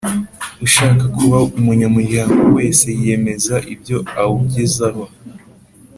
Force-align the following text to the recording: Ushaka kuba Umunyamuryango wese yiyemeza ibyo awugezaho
Ushaka 0.65 1.03
kuba 1.17 1.37
Umunyamuryango 1.59 2.39
wese 2.55 2.85
yiyemeza 2.97 3.55
ibyo 3.73 3.97
awugezaho 4.21 5.03